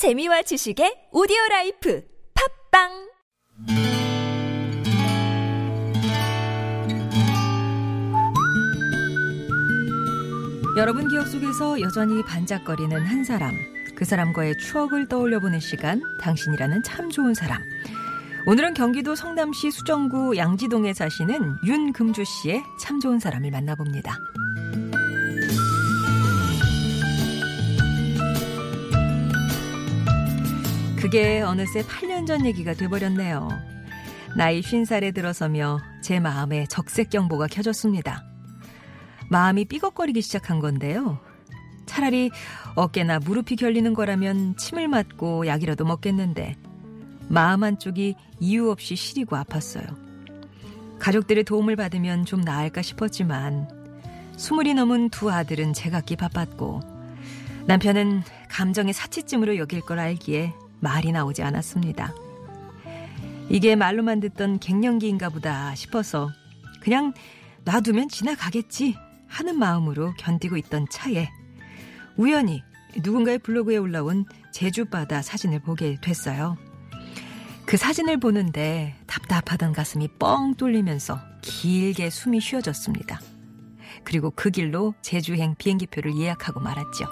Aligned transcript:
재미와 0.00 0.40
지식의 0.40 1.12
오디오 1.12 1.36
라이프 1.50 2.02
팟빵 2.72 2.88
여러분 10.78 11.06
기억 11.08 11.26
속에서 11.26 11.78
여전히 11.82 12.24
반짝거리는 12.24 12.98
한 12.98 13.24
사람, 13.24 13.52
그 13.94 14.06
사람과의 14.06 14.56
추억을 14.56 15.06
떠올려보는 15.06 15.60
시간, 15.60 16.00
당신이라는 16.22 16.82
참 16.82 17.10
좋은 17.10 17.34
사람. 17.34 17.60
오늘은 18.46 18.72
경기도 18.72 19.14
성남시 19.14 19.70
수정구 19.70 20.38
양지동에 20.38 20.94
사시는 20.94 21.58
윤금주 21.66 22.24
씨의 22.24 22.62
참 22.80 23.00
좋은 23.00 23.18
사람을 23.18 23.50
만나봅니다. 23.50 24.16
그게 31.00 31.40
어느새 31.40 31.82
8년 31.82 32.26
전 32.26 32.44
얘기가 32.44 32.74
돼버렸네요. 32.74 33.48
나이 34.36 34.60
50살에 34.60 35.14
들어서며 35.14 35.80
제 36.02 36.20
마음에 36.20 36.66
적색경보가 36.66 37.46
켜졌습니다. 37.46 38.22
마음이 39.30 39.64
삐걱거리기 39.64 40.20
시작한 40.20 40.60
건데요. 40.60 41.18
차라리 41.86 42.30
어깨나 42.74 43.18
무릎이 43.20 43.56
결리는 43.56 43.94
거라면 43.94 44.58
침을 44.58 44.88
맞고 44.88 45.46
약이라도 45.46 45.86
먹겠는데 45.86 46.56
마음 47.28 47.64
한쪽이 47.64 48.14
이유 48.38 48.70
없이 48.70 48.94
시리고 48.94 49.36
아팠어요. 49.36 49.96
가족들의 50.98 51.44
도움을 51.44 51.76
받으면 51.76 52.26
좀 52.26 52.42
나을까 52.42 52.82
싶었지만 52.82 53.70
스물이 54.36 54.74
넘은 54.74 55.08
두 55.08 55.30
아들은 55.30 55.72
제각기 55.72 56.16
바빴고 56.16 56.80
남편은 57.64 58.22
감정의 58.50 58.92
사치쯤으로 58.92 59.56
여길 59.56 59.80
걸 59.80 59.98
알기에 59.98 60.52
말이 60.80 61.12
나오지 61.12 61.42
않았습니다. 61.42 62.14
이게 63.48 63.76
말로만 63.76 64.20
듣던 64.20 64.60
갱년기인가 64.60 65.28
보다 65.28 65.74
싶어서 65.74 66.30
그냥 66.80 67.12
놔두면 67.64 68.08
지나가겠지 68.08 68.96
하는 69.26 69.58
마음으로 69.58 70.14
견디고 70.18 70.56
있던 70.56 70.86
차에 70.90 71.28
우연히 72.16 72.62
누군가의 72.96 73.38
블로그에 73.38 73.76
올라온 73.76 74.24
제주바다 74.52 75.22
사진을 75.22 75.60
보게 75.60 75.96
됐어요. 76.00 76.56
그 77.66 77.76
사진을 77.76 78.18
보는데 78.18 78.96
답답하던 79.06 79.72
가슴이 79.72 80.08
뻥 80.18 80.54
뚫리면서 80.54 81.20
길게 81.42 82.10
숨이 82.10 82.40
쉬어졌습니다. 82.40 83.20
그리고 84.02 84.32
그 84.34 84.50
길로 84.50 84.94
제주행 85.02 85.54
비행기표를 85.56 86.16
예약하고 86.16 86.60
말았죠. 86.60 87.04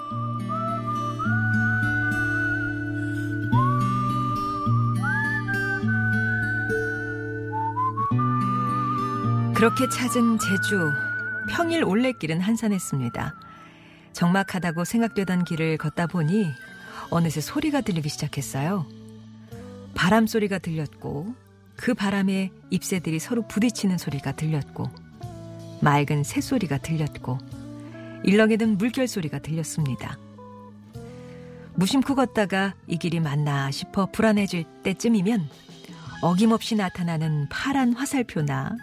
그렇게 9.59 9.89
찾은 9.89 10.39
제주 10.39 10.89
평일 11.49 11.83
올레길은 11.83 12.39
한산했습니다. 12.39 13.35
적막하다고 14.13 14.85
생각되던 14.85 15.43
길을 15.43 15.77
걷다 15.77 16.07
보니 16.07 16.49
어느새 17.09 17.41
소리가 17.41 17.81
들리기 17.81 18.07
시작했어요. 18.07 18.85
바람 19.95 20.27
소리가 20.27 20.59
들렸고 20.59 21.35
그 21.75 21.93
바람에 21.93 22.51
잎새들이 22.69 23.19
서로 23.19 23.45
부딪히는 23.49 23.97
소리가 23.97 24.31
들렸고 24.31 24.89
맑은 25.81 26.23
새소리가 26.23 26.77
들렸고 26.77 27.37
일렁에 28.23 28.55
든 28.55 28.77
물결 28.77 29.09
소리가 29.09 29.39
들렸습니다. 29.39 30.17
무심코 31.75 32.15
걷다가 32.15 32.75
이 32.87 32.97
길이 32.97 33.19
맞나 33.19 33.71
싶어 33.71 34.05
불안해질 34.09 34.63
때쯤이면 34.83 35.49
어김없이 36.21 36.75
나타나는 36.75 37.47
파란 37.49 37.91
화살표나 37.91 38.77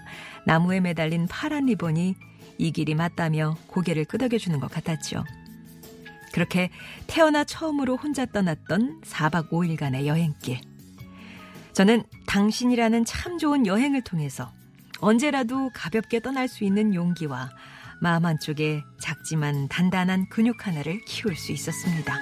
나무에 0.46 0.80
매달린 0.80 1.26
파란 1.26 1.66
리본이 1.66 2.14
이 2.58 2.72
길이 2.72 2.94
맞다며 2.94 3.56
고개를 3.66 4.04
끄덕여주는 4.06 4.58
것 4.60 4.70
같았죠. 4.70 5.24
그렇게 6.32 6.70
태어나 7.06 7.44
처음으로 7.44 7.96
혼자 7.96 8.26
떠났던 8.26 9.00
4박 9.02 9.50
5일간의 9.50 10.06
여행길. 10.06 10.60
저는 11.72 12.04
당신이라는 12.26 13.04
참 13.04 13.38
좋은 13.38 13.66
여행을 13.66 14.02
통해서 14.02 14.52
언제라도 15.00 15.70
가볍게 15.74 16.20
떠날 16.20 16.48
수 16.48 16.64
있는 16.64 16.94
용기와 16.94 17.50
마음 18.00 18.24
한쪽에 18.24 18.82
작지만 19.00 19.68
단단한 19.68 20.28
근육 20.28 20.66
하나를 20.66 21.00
키울 21.06 21.36
수 21.36 21.52
있었습니다. 21.52 22.16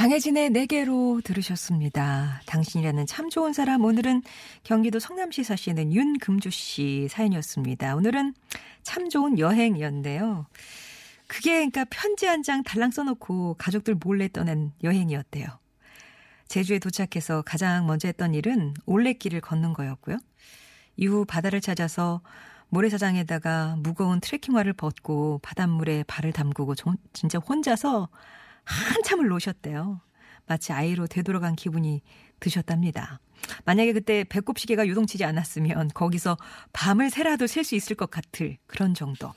장혜진의 0.00 0.48
내게로 0.48 1.20
들으셨습니다. 1.22 2.40
당신이라는 2.46 3.04
참 3.04 3.28
좋은 3.28 3.52
사람. 3.52 3.84
오늘은 3.84 4.22
경기도 4.62 4.98
성남시 4.98 5.44
사시는 5.44 5.92
윤금주 5.92 6.48
씨 6.48 7.06
사연이었습니다. 7.10 7.96
오늘은 7.96 8.32
참 8.82 9.10
좋은 9.10 9.38
여행이었는데요. 9.38 10.46
그게 11.26 11.52
그러니까 11.52 11.84
편지 11.90 12.24
한 12.24 12.42
장 12.42 12.62
달랑 12.62 12.92
써놓고 12.92 13.56
가족들 13.58 13.96
몰래 14.02 14.28
떠난 14.32 14.72
여행이었대요. 14.82 15.46
제주에 16.48 16.78
도착해서 16.78 17.42
가장 17.42 17.86
먼저 17.86 18.08
했던 18.08 18.32
일은 18.32 18.72
올레길을 18.86 19.42
걷는 19.42 19.74
거였고요. 19.74 20.16
이후 20.96 21.26
바다를 21.26 21.60
찾아서 21.60 22.22
모래사장에다가 22.70 23.76
무거운 23.80 24.20
트레킹화를 24.20 24.72
벗고 24.72 25.40
바닷물에 25.42 26.04
발을 26.04 26.32
담그고 26.32 26.74
진짜 27.12 27.38
혼자서 27.38 28.08
한참을 28.64 29.28
놓으셨대요. 29.28 30.00
마치 30.46 30.72
아이로 30.72 31.06
되돌아간 31.06 31.54
기분이 31.56 32.02
드셨답니다. 32.40 33.20
만약에 33.64 33.92
그때 33.92 34.24
배꼽 34.24 34.58
시계가 34.58 34.86
요동치지 34.88 35.24
않았으면 35.24 35.88
거기서 35.94 36.36
밤을 36.72 37.10
새라도 37.10 37.46
셀 37.46 37.64
수 37.64 37.74
있을 37.74 37.96
것 37.96 38.10
같을 38.10 38.58
그런 38.66 38.94
정도. 38.94 39.32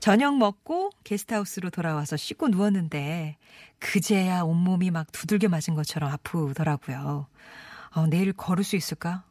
저녁 0.00 0.36
먹고 0.36 0.90
게스트하우스로 1.04 1.70
돌아와서 1.70 2.16
씻고 2.16 2.48
누웠는데 2.48 3.38
그제야 3.78 4.42
온몸이 4.42 4.90
막 4.90 5.10
두들겨 5.12 5.48
맞은 5.48 5.74
것처럼 5.74 6.10
아프더라고요. 6.12 7.26
어, 7.94 8.06
내일 8.06 8.32
걸을 8.32 8.62
수 8.62 8.76
있을까? 8.76 9.24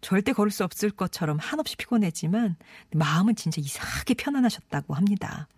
절대 0.00 0.32
걸을 0.32 0.50
수 0.50 0.64
없을 0.64 0.90
것처럼 0.90 1.38
한없이 1.38 1.76
피곤했지만 1.76 2.56
마음은 2.92 3.36
진짜 3.36 3.60
이상하게 3.60 4.14
편안하셨다고 4.14 4.94
합니다. 4.94 5.48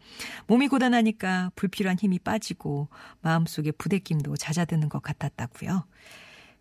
몸이 0.47 0.69
고단하니까 0.69 1.53
불필요한 1.56 1.99
힘이 1.99 2.19
빠지고 2.19 2.89
마음속에 3.21 3.71
부대낌도 3.73 4.37
잦아드는 4.37 4.89
것 4.89 5.03
같았다고요. 5.03 5.84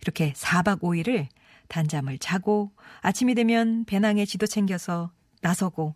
이렇게 0.01 0.33
4박 0.33 0.81
5일을 0.81 1.27
단잠을 1.67 2.17
자고 2.17 2.71
아침이 3.01 3.35
되면 3.35 3.85
배낭에 3.85 4.25
지도 4.25 4.45
챙겨서 4.47 5.11
나서고 5.41 5.95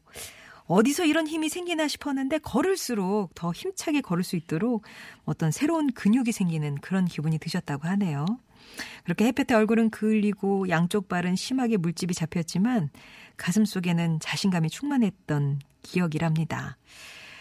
어디서 0.65 1.05
이런 1.05 1.27
힘이 1.27 1.50
생기나 1.50 1.88
싶었는데 1.88 2.38
걸을수록 2.39 3.35
더 3.35 3.51
힘차게 3.51 4.01
걸을 4.01 4.23
수 4.23 4.35
있도록 4.35 4.85
어떤 5.25 5.51
새로운 5.51 5.91
근육이 5.91 6.31
생기는 6.31 6.75
그런 6.75 7.05
기분이 7.05 7.38
드셨다고 7.38 7.88
하네요. 7.89 8.25
그렇게 9.03 9.25
햇볕에 9.25 9.53
얼굴은 9.53 9.90
그을리고 9.90 10.69
양쪽 10.69 11.07
발은 11.07 11.35
심하게 11.35 11.78
물집이 11.78 12.13
잡혔지만 12.13 12.90
가슴 13.38 13.66
속에는 13.66 14.19
자신감이 14.19 14.69
충만했던 14.69 15.59
기억이랍니다. 15.81 16.77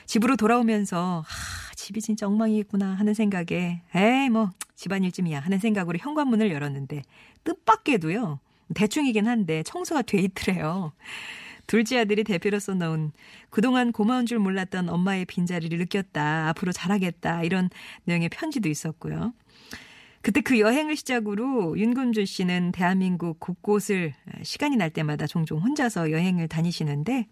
집으로 0.06 0.36
돌아오면서 0.36 1.24
하, 1.26 1.74
집이 1.74 2.00
진짜 2.00 2.26
엉망이겠구나 2.26 2.94
하는 2.94 3.14
생각에 3.14 3.82
에이 3.94 4.28
뭐 4.30 4.50
집안일쯤이야 4.74 5.40
하는 5.40 5.58
생각으로 5.58 5.98
현관문을 5.98 6.50
열었는데 6.50 7.02
뜻밖에도요. 7.44 8.40
대충이긴 8.74 9.26
한데 9.26 9.62
청소가 9.62 10.02
돼 10.02 10.18
있더래요. 10.18 10.92
둘째 11.66 12.00
아들이 12.00 12.24
대표로서 12.24 12.74
넣은 12.74 13.12
그동안 13.50 13.92
고마운 13.92 14.26
줄 14.26 14.38
몰랐던 14.38 14.88
엄마의 14.88 15.24
빈자리를 15.24 15.78
느꼈다. 15.78 16.48
앞으로 16.48 16.72
잘하겠다. 16.72 17.44
이런 17.44 17.70
내용의 18.04 18.28
편지도 18.30 18.68
있었고요. 18.68 19.32
그때 20.22 20.40
그 20.40 20.60
여행을 20.60 20.96
시작으로 20.96 21.76
윤금주 21.76 22.24
씨는 22.26 22.70
대한민국 22.72 23.40
곳곳을 23.40 24.14
시간이 24.44 24.76
날 24.76 24.90
때마다 24.90 25.26
종종 25.26 25.58
혼자서 25.58 26.12
여행을 26.12 26.46
다니시는데 26.46 27.26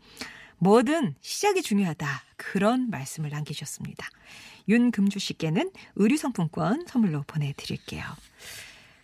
뭐든 0.58 1.14
시작이 1.20 1.62
중요하다. 1.62 2.06
그런 2.36 2.90
말씀을 2.90 3.30
남기셨습니다. 3.30 4.06
윤금주 4.68 5.18
씨께는 5.20 5.70
의류상품권 5.94 6.84
선물로 6.86 7.22
보내드릴게요. 7.26 8.04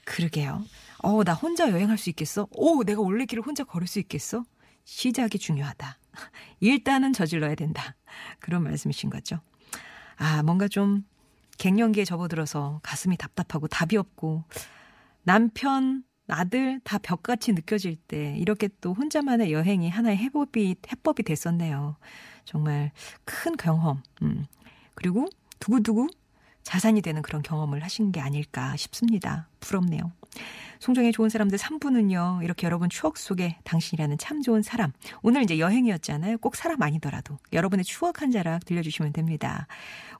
그러게요. 0.04 0.64
어, 0.98 1.24
나 1.24 1.34
혼자 1.34 1.70
여행할 1.70 1.96
수 1.96 2.10
있겠어? 2.10 2.48
오, 2.50 2.82
내가 2.82 3.00
올레길을 3.00 3.42
혼자 3.44 3.64
걸을 3.64 3.86
수 3.86 3.98
있겠어? 4.00 4.44
시작이 4.84 5.38
중요하다. 5.38 5.98
일단은 6.60 7.12
저질러야 7.12 7.54
된다. 7.54 7.96
그런 8.40 8.64
말씀이신 8.64 9.10
거죠. 9.10 9.40
아, 10.16 10.42
뭔가 10.42 10.68
좀 10.68 11.04
갱년기에 11.58 12.04
접어들어서 12.04 12.80
가슴이 12.82 13.16
답답하고 13.16 13.68
답이 13.68 13.96
없고 13.96 14.44
남편, 15.22 16.04
아들 16.28 16.80
다 16.80 16.98
벽같이 16.98 17.52
느껴질 17.52 17.96
때 17.96 18.36
이렇게 18.38 18.68
또 18.80 18.92
혼자만의 18.94 19.52
여행이 19.52 19.88
하나의 19.88 20.16
해법이 20.16 20.76
해법이 20.90 21.22
됐었네요. 21.22 21.96
정말 22.44 22.90
큰 23.24 23.56
경험. 23.56 24.02
음. 24.22 24.44
그리고 24.94 25.28
두고두고 25.60 26.08
자산이 26.62 27.00
되는 27.00 27.22
그런 27.22 27.42
경험을 27.42 27.84
하신 27.84 28.10
게 28.10 28.20
아닐까 28.20 28.76
싶습니다. 28.76 29.48
부럽네요. 29.60 30.12
송정의 30.78 31.12
좋은 31.12 31.28
사람들 31.28 31.58
3부는요. 31.58 32.42
이렇게 32.44 32.66
여러분 32.66 32.88
추억 32.88 33.16
속에 33.16 33.56
당신이라는 33.64 34.18
참 34.18 34.42
좋은 34.42 34.62
사람. 34.62 34.92
오늘 35.22 35.42
이제 35.42 35.58
여행이었잖아요. 35.58 36.38
꼭 36.38 36.56
사람 36.56 36.82
아니더라도 36.82 37.38
여러분의 37.52 37.84
추억 37.84 38.22
한 38.22 38.30
자락 38.30 38.64
들려주시면 38.64 39.12
됩니다. 39.12 39.66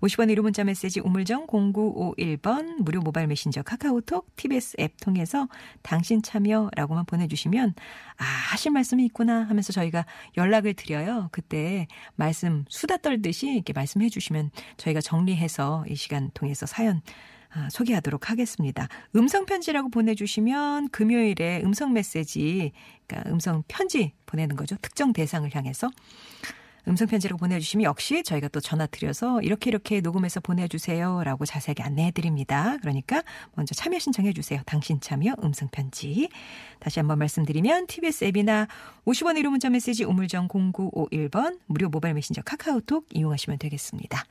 50원 0.01 0.33
1호 0.35 0.43
문자 0.43 0.65
메시지 0.65 1.01
우물정 1.01 1.47
0951번 1.47 2.83
무료 2.83 3.01
모바일 3.01 3.27
메신저 3.27 3.63
카카오톡 3.63 4.35
TBS 4.37 4.77
앱 4.81 5.01
통해서 5.01 5.49
당신 5.83 6.23
참여라고만 6.23 7.07
보내주시면 7.07 7.75
아 8.19 8.25
하실 8.25 8.73
말씀이 8.73 9.05
있구나 9.07 9.45
하면서 9.45 9.73
저희가 9.73 10.07
연락을 10.37 10.75
드려요. 10.75 11.29
그때 11.33 11.87
말씀 12.15 12.65
수다 12.69 12.99
떨듯이 12.99 13.49
이렇게 13.49 13.73
말씀해 13.73 14.09
주시면 14.09 14.51
저희가 14.77 15.01
정리해서 15.01 15.85
이 15.89 15.95
시간 15.95 16.31
통해서 16.35 16.67
사연 16.67 16.97
아, 16.97 17.36
소개하도록 17.71 18.31
하겠습니다. 18.31 18.89
음성 19.15 19.47
편지라고 19.47 19.89
보내주시면 19.91 20.91
금요일에 20.91 21.63
음성 21.65 21.93
메시지, 21.93 22.73
그러니까 23.07 23.31
음성 23.31 23.63
편지 23.69 24.13
보내는 24.27 24.57
거죠. 24.57 24.77
특정 24.83 25.13
대상을 25.13 25.49
향해서. 25.55 25.91
음성 26.89 27.09
편지라고 27.09 27.39
보내주시면 27.39 27.85
역시 27.85 28.23
저희가 28.23 28.49
또 28.49 28.61
전화 28.61 28.87
드려서 28.87 29.41
이렇게 29.43 29.71
이렇게 29.71 30.01
녹음해서 30.01 30.41
보내주세요 30.41 31.25
라고 31.25 31.45
자세하게 31.45 31.83
안내해 31.83 32.13
드립니다. 32.13 32.77
그러니까 32.81 33.23
먼저 33.55 33.75
참여 33.75 33.99
신청해 33.99 34.33
주세요. 34.33 34.61
당신 34.67 35.01
참여 35.01 35.35
음성 35.43 35.69
편지. 35.69 36.29
다시 36.79 37.01
한번 37.01 37.19
말씀드리면 37.19 37.89
TBS 37.89 38.25
앱이나 38.27 38.69
50원 39.05 39.37
1호 39.41 39.49
문자 39.49 39.69
메시지 39.69 40.05
우물정 40.05 40.49
0951번 40.49 41.59
무료 41.67 41.89
모바일 41.89 42.15
메신저 42.15 42.43
카카오톡 42.43 43.07
이용하시면 43.13 43.59
되겠습니다. 43.59 44.25